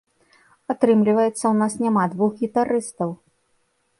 Атрымліваецца, 0.73 1.43
у 1.51 1.51
нас 1.61 1.77
няма 1.83 2.03
двух 2.15 2.31
гітарыстаў. 2.41 3.09